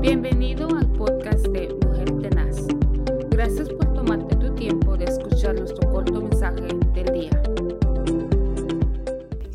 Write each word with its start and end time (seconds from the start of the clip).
Bienvenido 0.00 0.66
al 0.74 0.90
podcast 0.92 1.46
de 1.48 1.68
Mujer 1.84 2.10
Tenaz. 2.22 2.56
Gracias 3.28 3.68
por 3.68 3.92
tomarte 3.92 4.34
tu 4.36 4.54
tiempo 4.54 4.96
de 4.96 5.04
escuchar 5.04 5.54
nuestro 5.54 5.92
corto 5.92 6.22
mensaje 6.22 6.68
del 6.94 7.12
día. 7.12 7.42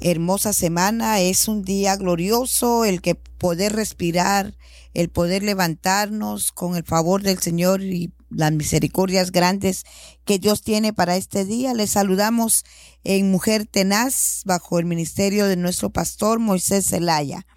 Hermosa 0.01 0.53
semana, 0.53 1.19
es 1.19 1.47
un 1.47 1.63
día 1.63 1.95
glorioso 1.95 2.85
el 2.85 3.01
que 3.01 3.15
poder 3.15 3.73
respirar, 3.73 4.53
el 4.93 5.09
poder 5.09 5.42
levantarnos 5.42 6.51
con 6.51 6.75
el 6.75 6.83
favor 6.83 7.23
del 7.23 7.39
Señor 7.39 7.81
y 7.81 8.13
las 8.29 8.51
misericordias 8.51 9.31
grandes 9.31 9.83
que 10.25 10.37
Dios 10.37 10.62
tiene 10.62 10.93
para 10.93 11.15
este 11.15 11.43
día. 11.43 11.73
Les 11.73 11.89
saludamos 11.89 12.65
en 13.03 13.31
Mujer 13.31 13.65
Tenaz 13.65 14.43
bajo 14.46 14.77
el 14.77 14.85
ministerio 14.85 15.47
de 15.47 15.57
nuestro 15.57 15.89
pastor 15.89 16.38
Moisés 16.38 16.85
Zelaya. 16.88 17.48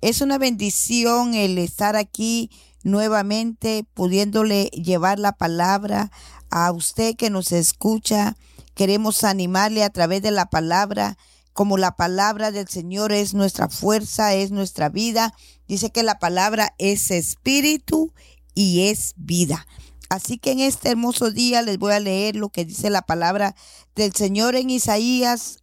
Es 0.00 0.20
una 0.20 0.38
bendición 0.38 1.34
el 1.34 1.58
estar 1.58 1.96
aquí 1.96 2.50
nuevamente 2.84 3.84
pudiéndole 3.94 4.66
llevar 4.66 5.18
la 5.18 5.32
palabra 5.32 6.12
a 6.50 6.70
usted 6.70 7.16
que 7.16 7.30
nos 7.30 7.50
escucha. 7.50 8.36
Queremos 8.74 9.24
animarle 9.24 9.82
a 9.82 9.90
través 9.90 10.22
de 10.22 10.30
la 10.30 10.46
palabra, 10.46 11.18
como 11.52 11.76
la 11.76 11.96
palabra 11.96 12.52
del 12.52 12.68
Señor 12.68 13.12
es 13.12 13.34
nuestra 13.34 13.68
fuerza, 13.68 14.34
es 14.34 14.52
nuestra 14.52 14.88
vida. 14.88 15.34
Dice 15.66 15.90
que 15.90 16.04
la 16.04 16.20
palabra 16.20 16.74
es 16.78 17.10
espíritu 17.10 18.12
y 18.54 18.88
es 18.88 19.14
vida. 19.16 19.66
Así 20.08 20.38
que 20.38 20.52
en 20.52 20.60
este 20.60 20.90
hermoso 20.90 21.32
día 21.32 21.60
les 21.62 21.76
voy 21.76 21.92
a 21.92 22.00
leer 22.00 22.36
lo 22.36 22.50
que 22.50 22.64
dice 22.64 22.88
la 22.88 23.02
palabra 23.02 23.56
del 23.96 24.14
Señor 24.14 24.54
en 24.54 24.70
Isaías 24.70 25.58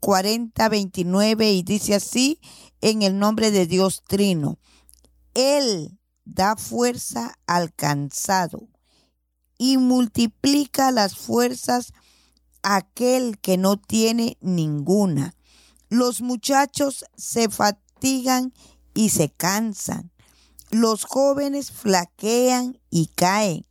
40, 0.00 0.68
29 0.68 1.52
y 1.52 1.62
dice 1.62 1.94
así, 1.94 2.40
en 2.80 3.02
el 3.02 3.18
nombre 3.18 3.50
de 3.50 3.66
Dios 3.66 4.02
Trino. 4.06 4.58
Él 5.34 5.98
da 6.24 6.56
fuerza 6.56 7.38
al 7.46 7.72
cansado 7.72 8.68
y 9.58 9.78
multiplica 9.78 10.90
las 10.90 11.16
fuerzas 11.16 11.92
a 12.62 12.76
aquel 12.76 13.38
que 13.38 13.56
no 13.56 13.76
tiene 13.76 14.36
ninguna. 14.40 15.34
Los 15.88 16.20
muchachos 16.20 17.04
se 17.16 17.48
fatigan 17.48 18.52
y 18.94 19.10
se 19.10 19.30
cansan. 19.30 20.10
Los 20.70 21.04
jóvenes 21.04 21.70
flaquean 21.70 22.80
y 22.90 23.06
caen. 23.14 23.66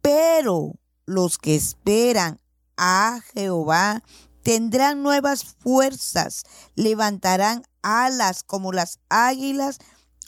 Pero 0.00 0.74
los 1.06 1.38
que 1.38 1.54
esperan 1.54 2.40
a 2.76 3.20
Jehová 3.34 4.02
tendrán 4.42 5.02
nuevas 5.02 5.44
fuerzas, 5.44 6.44
levantarán 6.74 7.62
alas 7.82 8.42
como 8.42 8.72
las 8.72 8.98
águilas, 9.08 9.78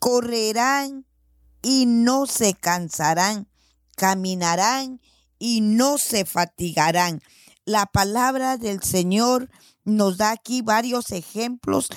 correrán 0.01 1.07
y 1.63 1.87
no 1.87 2.27
se 2.27 2.55
cansarán, 2.55 3.49
caminarán 3.97 5.01
y 5.39 5.61
no 5.61 5.99
se 5.99 6.25
fatigarán. 6.25 7.21
La 7.65 7.87
palabra 7.87 8.57
del 8.57 8.83
Señor 8.83 9.49
nos 9.85 10.17
da 10.17 10.31
aquí 10.31 10.63
varios 10.63 11.11
ejemplos 11.13 11.89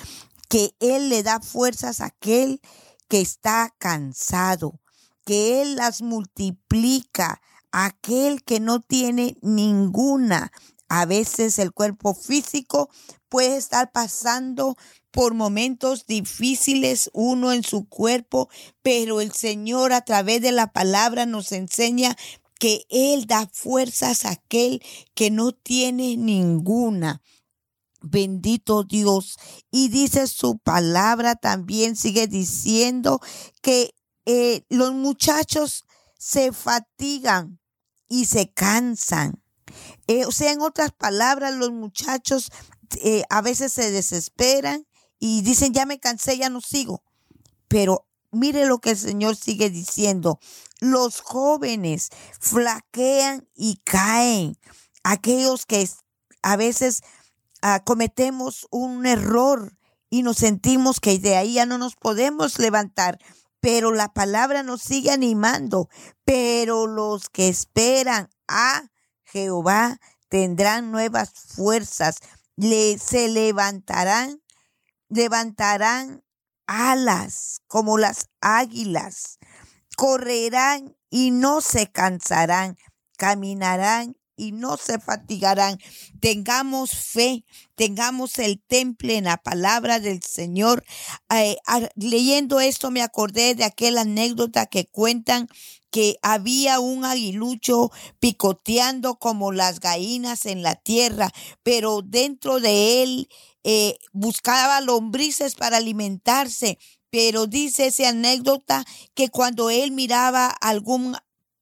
que 0.48 0.74
Él 0.80 1.08
le 1.08 1.22
da 1.22 1.40
fuerzas 1.40 2.00
a 2.00 2.06
aquel 2.06 2.60
que 3.08 3.20
está 3.20 3.74
cansado, 3.78 4.80
que 5.24 5.62
Él 5.62 5.76
las 5.76 6.02
multiplica 6.02 7.40
aquel 7.72 8.42
que 8.42 8.60
no 8.60 8.80
tiene 8.80 9.36
ninguna. 9.42 10.52
A 10.88 11.04
veces 11.04 11.58
el 11.58 11.72
cuerpo 11.72 12.14
físico 12.14 12.88
puede 13.28 13.56
estar 13.56 13.90
pasando 13.92 14.76
por 15.10 15.34
momentos 15.34 16.06
difíciles 16.06 17.10
uno 17.12 17.52
en 17.52 17.62
su 17.62 17.88
cuerpo, 17.88 18.48
pero 18.82 19.20
el 19.20 19.32
Señor 19.32 19.92
a 19.92 20.02
través 20.02 20.42
de 20.42 20.52
la 20.52 20.72
palabra 20.72 21.26
nos 21.26 21.52
enseña 21.52 22.16
que 22.58 22.84
Él 22.90 23.26
da 23.26 23.48
fuerzas 23.52 24.24
a 24.24 24.30
aquel 24.30 24.82
que 25.14 25.30
no 25.30 25.52
tiene 25.52 26.16
ninguna. 26.16 27.22
Bendito 28.02 28.84
Dios. 28.84 29.36
Y 29.70 29.88
dice 29.88 30.26
su 30.26 30.58
palabra 30.58 31.34
también, 31.34 31.96
sigue 31.96 32.26
diciendo 32.26 33.20
que 33.62 33.94
eh, 34.26 34.64
los 34.68 34.92
muchachos 34.92 35.86
se 36.18 36.52
fatigan 36.52 37.58
y 38.08 38.26
se 38.26 38.52
cansan. 38.52 39.42
Eh, 40.06 40.24
o 40.24 40.32
sea, 40.32 40.52
en 40.52 40.60
otras 40.60 40.92
palabras, 40.92 41.54
los 41.54 41.72
muchachos 41.72 42.50
eh, 43.02 43.24
a 43.30 43.42
veces 43.42 43.72
se 43.72 43.90
desesperan 43.90 44.86
y 45.18 45.42
dicen, 45.42 45.72
ya 45.72 45.86
me 45.86 45.98
cansé, 45.98 46.38
ya 46.38 46.50
no 46.50 46.60
sigo. 46.60 47.02
Pero 47.68 48.06
mire 48.30 48.66
lo 48.66 48.78
que 48.78 48.90
el 48.90 48.98
Señor 48.98 49.36
sigue 49.36 49.70
diciendo. 49.70 50.38
Los 50.80 51.20
jóvenes 51.20 52.10
flaquean 52.38 53.48
y 53.54 53.80
caen. 53.84 54.58
Aquellos 55.02 55.66
que 55.66 55.88
a 56.42 56.56
veces 56.56 57.02
ah, 57.62 57.82
cometemos 57.84 58.66
un 58.70 59.06
error 59.06 59.76
y 60.10 60.22
nos 60.22 60.38
sentimos 60.38 61.00
que 61.00 61.18
de 61.18 61.36
ahí 61.36 61.54
ya 61.54 61.66
no 61.66 61.78
nos 61.78 61.96
podemos 61.96 62.58
levantar. 62.58 63.18
Pero 63.60 63.92
la 63.92 64.12
palabra 64.12 64.62
nos 64.62 64.82
sigue 64.82 65.10
animando. 65.10 65.88
Pero 66.24 66.86
los 66.86 67.28
que 67.30 67.48
esperan 67.48 68.28
a 68.46 68.90
Jehová 69.36 70.00
tendrán 70.30 70.90
nuevas 70.90 71.30
fuerzas, 71.30 72.16
le, 72.56 72.98
se 72.98 73.28
levantarán, 73.28 74.40
levantarán 75.10 76.24
alas 76.66 77.60
como 77.66 77.98
las 77.98 78.30
águilas, 78.40 79.38
correrán 79.94 80.96
y 81.10 81.32
no 81.32 81.60
se 81.60 81.92
cansarán, 81.92 82.78
caminarán 83.18 84.16
y 84.36 84.52
no 84.52 84.78
se 84.78 84.98
fatigarán. 84.98 85.78
Tengamos 86.20 86.92
fe, 86.92 87.44
tengamos 87.74 88.38
el 88.38 88.62
temple 88.66 89.18
en 89.18 89.24
la 89.24 89.36
palabra 89.36 90.00
del 90.00 90.22
Señor. 90.22 90.82
Eh, 91.28 91.58
leyendo 91.94 92.60
esto 92.60 92.90
me 92.90 93.02
acordé 93.02 93.54
de 93.54 93.64
aquella 93.64 94.00
anécdota 94.00 94.64
que 94.64 94.86
cuentan 94.86 95.46
que 95.90 96.18
había 96.22 96.80
un 96.80 97.04
aguilucho 97.04 97.90
picoteando 98.20 99.16
como 99.18 99.52
las 99.52 99.80
gallinas 99.80 100.46
en 100.46 100.62
la 100.62 100.74
tierra, 100.74 101.32
pero 101.62 102.02
dentro 102.02 102.60
de 102.60 103.02
él 103.02 103.28
eh, 103.64 103.98
buscaba 104.12 104.80
lombrices 104.80 105.54
para 105.54 105.78
alimentarse. 105.78 106.78
Pero 107.10 107.46
dice 107.46 107.86
esa 107.86 108.10
anécdota 108.10 108.84
que 109.14 109.28
cuando 109.30 109.70
él 109.70 109.92
miraba 109.92 110.48
algún 110.48 111.16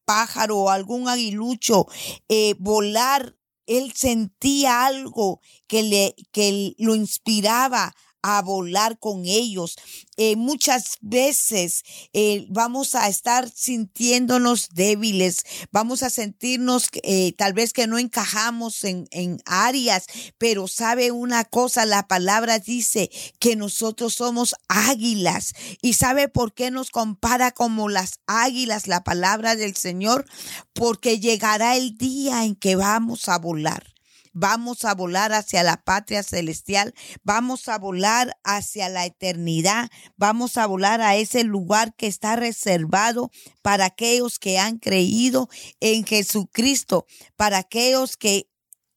pájaro 0.05 0.57
o 0.57 0.69
algún 0.69 1.07
aguilucho 1.07 1.87
eh, 2.29 2.55
volar, 2.59 3.35
él 3.65 3.93
sentía 3.95 4.85
algo 4.85 5.39
que, 5.67 5.83
le, 5.83 6.15
que 6.31 6.73
lo 6.77 6.95
inspiraba 6.95 7.95
a 8.25 8.41
volar 8.41 8.97
con 8.97 9.25
ellos. 9.25 9.75
Eh, 10.17 10.35
muchas 10.35 10.97
veces 11.01 11.83
eh, 12.13 12.47
vamos 12.49 12.95
a 12.95 13.07
estar 13.07 13.47
sintiéndonos 13.53 14.69
débiles, 14.73 15.43
vamos 15.71 16.01
a 16.01 16.09
sentirnos 16.09 16.89
eh, 17.03 17.33
tal 17.37 17.53
vez 17.53 17.71
que 17.71 17.85
no 17.85 17.99
encajamos 17.99 18.83
en, 18.83 19.07
en 19.11 19.37
áreas, 19.45 20.07
pero 20.39 20.67
sabe 20.67 21.11
una 21.11 21.43
cosa, 21.43 21.85
la 21.85 22.07
palabra 22.07 22.57
dice 22.57 23.11
que 23.39 23.55
nosotros 23.55 24.15
somos 24.15 24.55
águilas. 24.69 25.53
Y 25.81 25.93
sabe 25.93 26.27
por 26.27 26.53
qué 26.53 26.71
nos 26.71 26.89
compara 26.89 27.51
como 27.51 27.89
las 27.89 28.21
águilas 28.25 28.87
la 28.87 29.03
palabra 29.03 29.55
del 29.55 29.75
Señor, 29.75 30.25
porque 30.73 31.19
llegará 31.19 31.75
el 31.75 31.95
día 31.95 32.43
en 32.43 32.55
que 32.55 32.75
vamos 32.75 33.29
a 33.29 33.37
volar 33.37 33.94
vamos 34.35 34.83
a 34.83 34.93
volar 34.93 35.31
hacia 35.33 35.63
la 35.63 35.77
patria 35.77 36.21
celestial, 36.21 36.93
vamos 37.23 37.67
a 37.69 37.79
volar 37.79 38.37
hacia 38.43 38.89
la 38.89 39.05
eternidad, 39.05 39.89
vamos 40.17 40.57
a 40.57 40.67
volar 40.67 41.01
a 41.01 41.15
ese 41.15 41.43
lugar 41.43 41.95
que 41.95 42.07
está 42.07 42.35
reservado 42.35 43.31
para 43.63 43.85
aquellos 43.85 44.37
que 44.37 44.59
han 44.59 44.77
creído 44.77 45.49
en 45.79 46.05
Jesucristo, 46.05 47.07
para 47.37 47.59
aquellos 47.59 48.17
que 48.17 48.49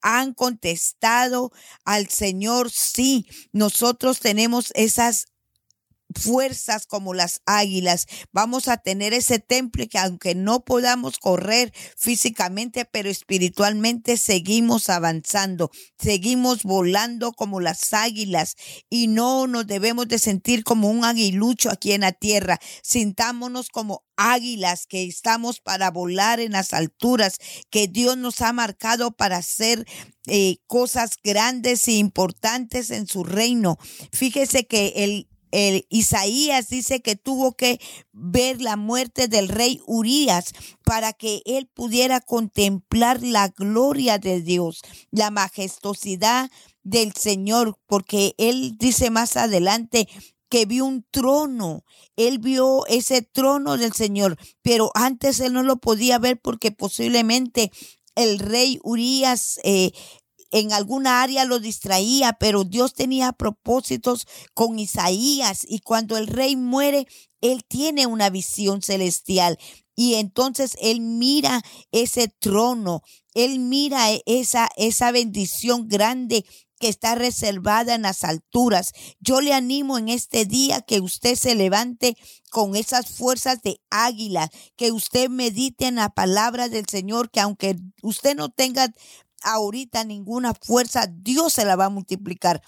han 0.03 0.35
contestado 0.35 1.53
al 1.85 2.09
Señor, 2.09 2.71
sí, 2.71 3.27
nosotros 3.53 4.21
tenemos 4.21 4.73
esas 4.75 5.27
fuerzas 6.15 6.87
como 6.87 7.15
las 7.15 7.41
águilas. 7.47 8.07
Vamos 8.33 8.69
a 8.69 8.79
tener 8.79 9.13
ese 9.13 9.39
temple 9.39 9.89
que 9.89 9.99
aunque 9.99 10.35
no 10.35 10.65
podamos 10.65 11.19
correr 11.19 11.73
físicamente, 11.97 12.85
pero 12.85 13.09
espiritualmente 13.11 14.17
seguimos 14.17 14.89
avanzando, 14.89 15.71
seguimos 15.99 16.63
volando 16.63 17.33
como 17.33 17.61
las 17.61 17.93
águilas 17.93 18.57
y 18.89 19.09
no 19.09 19.47
nos 19.47 19.67
debemos 19.67 20.09
de 20.09 20.19
sentir 20.19 20.65
como 20.65 20.91
un 20.91 21.05
aguilucho 21.05 21.71
aquí 21.71 21.93
en 21.93 22.03
la 22.03 22.13
tierra. 22.13 22.59
Sintámonos 22.83 23.69
como 23.69 24.05
águilas 24.17 24.87
que 24.87 25.05
estamos 25.05 25.61
para 25.61 25.91
volar 25.91 26.41
en 26.41 26.53
las 26.53 26.75
alturas, 26.75 27.39
que 27.71 27.87
Dios 27.87 28.17
nos 28.17 28.41
ha 28.41 28.53
marcado 28.53 29.13
para 29.13 29.37
hacer 29.37 29.87
eh, 30.27 30.59
cosas 30.67 31.13
grandes 31.23 31.87
e 31.89 31.93
importantes 31.93 32.91
en 32.91 33.07
su 33.07 33.25
reino. 33.25 33.79
Fíjese 34.13 34.67
que 34.67 34.93
el 34.97 35.28
Isaías 35.51 36.69
dice 36.69 37.01
que 37.01 37.17
tuvo 37.17 37.57
que 37.57 37.81
ver 38.13 38.61
la 38.61 38.77
muerte 38.77 39.29
del 39.29 39.49
rey 39.49 39.81
Urías 39.87 40.53
para 40.85 41.13
que 41.13 41.43
él 41.45 41.67
pudiera 41.67 42.21
contemplar 42.21 43.23
la 43.23 43.49
gloria 43.49 44.19
de 44.19 44.41
Dios, 44.41 44.83
la 45.11 45.31
majestuosidad 45.31 46.51
del 46.83 47.13
Señor, 47.15 47.79
porque 47.87 48.35
él 48.39 48.77
dice 48.79 49.11
más 49.11 49.37
adelante 49.37 50.09
que 50.49 50.67
vio 50.67 50.85
un 50.85 51.05
trono. 51.11 51.85
Él 52.17 52.39
vio 52.39 52.87
ese 52.87 53.23
trono 53.23 53.77
del 53.77 53.93
Señor, 53.93 54.39
pero 54.63 54.91
antes 54.95 55.41
él 55.41 55.53
no 55.53 55.63
lo 55.63 55.77
podía 55.77 56.19
ver 56.19 56.41
porque 56.41 56.73
posiblemente 56.73 57.71
el 58.15 58.39
rey 58.39 58.81
Urías 58.83 59.61
eh, 59.63 59.93
en 60.51 60.73
alguna 60.73 61.23
área 61.23 61.45
lo 61.45 61.59
distraía, 61.59 62.33
pero 62.35 62.65
Dios 62.65 62.95
tenía 62.95 63.33
propósitos 63.33 64.27
con 64.55 64.79
Isaías 64.79 65.61
y 65.69 65.81
cuando 65.81 66.17
el 66.17 66.27
rey 66.27 66.57
muere, 66.57 67.07
él 67.41 67.65
tiene 67.67 68.07
una 68.07 68.31
visión 68.31 68.83
celestial 68.83 69.59
y 69.95 70.15
entonces 70.15 70.77
él 70.81 71.01
mira 71.01 71.63
ese 71.91 72.29
trono, 72.29 73.03
él 73.35 73.59
mira 73.59 74.07
esa, 74.27 74.69
esa 74.77 75.11
bendición 75.11 75.89
grande 75.89 76.45
que 76.79 76.89
está 76.89 77.15
reservada 77.15 77.95
en 77.95 78.03
las 78.03 78.25
alturas. 78.25 78.93
Yo 79.21 79.41
le 79.41 79.53
animo 79.53 79.99
en 79.99 80.09
este 80.09 80.45
día 80.45 80.81
que 80.81 81.01
usted 81.01 81.35
se 81.35 81.55
levante 81.55 82.17
con 82.51 82.77
esas 82.77 83.11
fuerzas 83.11 83.61
de 83.63 83.81
águila, 83.91 84.51
que 84.77 84.93
usted 84.93 85.29
medite 85.29 85.87
en 85.87 85.97
la 85.97 86.11
palabra 86.11 86.69
del 86.69 86.87
Señor, 86.89 87.31
que 87.31 87.41
aunque 87.41 87.77
usted 88.03 88.37
no 88.37 88.49
tenga 88.49 88.95
ahorita 89.43 90.05
ninguna 90.05 90.55
fuerza, 90.55 91.07
Dios 91.07 91.55
se 91.55 91.65
la 91.65 91.77
va 91.77 91.87
a 91.87 91.91
multiplicar. 91.91 92.63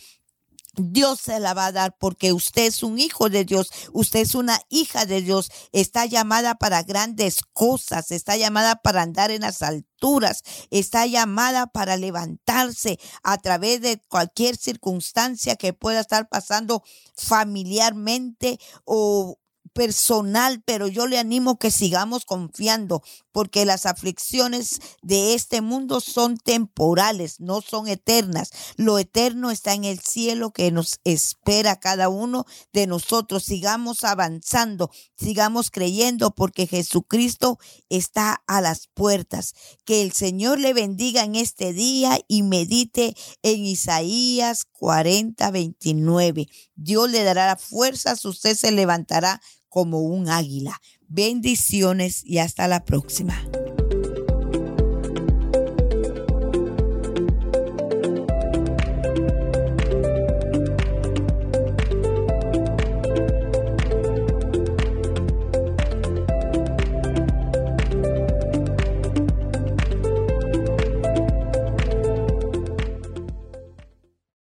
Dios 0.77 1.21
se 1.21 1.41
la 1.41 1.53
va 1.53 1.67
a 1.67 1.73
dar 1.73 1.97
porque 1.99 2.33
usted 2.33 2.67
es 2.67 2.83
un 2.83 2.99
hijo 2.99 3.29
de 3.29 3.45
Dios, 3.45 3.71
usted 3.93 4.21
es 4.21 4.35
una 4.35 4.61
hija 4.69 5.05
de 5.05 5.21
Dios, 5.21 5.51
está 5.73 6.07
llamada 6.07 6.55
para 6.55 6.83
grandes 6.85 7.41
cosas, 7.53 8.13
está 8.13 8.37
llamada 8.37 8.77
para 8.77 9.03
andar 9.03 9.33
en 9.33 9.43
las 9.43 9.63
alturas, 9.63 10.43
está 10.71 11.07
llamada 11.07 11.67
para 11.67 11.97
levantarse 11.97 13.01
a 13.25 13.39
través 13.39 13.81
de 13.81 14.01
cualquier 14.09 14.57
circunstancia 14.57 15.57
que 15.57 15.73
pueda 15.73 16.01
estar 16.01 16.29
pasando 16.29 16.85
familiarmente 17.17 18.61
o 18.85 19.40
personal, 19.73 20.63
pero 20.65 20.89
yo 20.89 21.07
le 21.07 21.19
animo 21.19 21.59
que 21.59 21.71
sigamos 21.71 22.25
confiando, 22.25 23.03
porque 23.33 23.65
las 23.65 23.87
aflicciones 23.87 24.81
de 25.03 25.35
este 25.35 25.61
mundo 25.61 26.01
son 26.01 26.37
temporales, 26.37 27.41
no 27.41 27.61
son 27.61 27.89
eternas. 27.89 28.51
Lo 28.77 28.99
eterno 28.99 29.51
está 29.51 29.75
en 29.75 29.85
el 29.85 30.01
cielo 30.01 30.51
que 30.51 30.71
nos 30.71 31.01
espera 31.05 31.79
cada 31.79 32.09
uno 32.09 32.47
de 32.73 32.87
nosotros. 32.87 33.45
Sigamos 33.45 34.05
avanzando, 34.05 34.91
sigamos 35.17 35.71
creyendo, 35.71 36.35
porque 36.35 36.67
Jesucristo 36.67 37.59
está 37.89 38.43
a 38.47 38.61
las 38.61 38.89
puertas. 38.89 39.55
Que 39.85 40.03
el 40.03 40.13
Señor 40.13 40.59
le 40.59 40.75
bendiga 40.75 41.23
en 41.23 41.37
este 41.37 41.73
día 41.73 42.19
y 42.27 42.43
medite 42.43 43.15
en 43.43 43.65
Isaías 43.65 44.65
40, 44.65 45.51
29. 45.51 46.49
Dios 46.83 47.11
le 47.11 47.23
dará 47.25 47.57
fuerzas, 47.57 48.25
usted 48.25 48.57
se 48.57 48.73
levantará 48.73 49.43
como 49.69 50.01
un 50.01 50.31
águila. 50.31 50.81
Bendiciones 51.09 52.23
y 52.25 52.39
hasta 52.39 52.69
la 52.69 52.85
próxima. 52.85 53.39